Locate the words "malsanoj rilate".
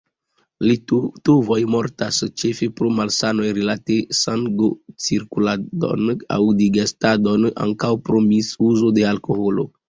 2.99-3.97